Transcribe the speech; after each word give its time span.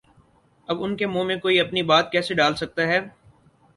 اب 0.67 0.81
ان 0.83 0.95
کے 0.97 1.07
منہ 1.07 1.23
میں 1.23 1.35
کوئی 1.37 1.59
اپنی 1.59 1.81
بات 1.91 2.11
کیسے 2.11 2.33
ڈال 2.33 2.55
سکتا 2.55 2.87
ہے؟ 2.87 2.99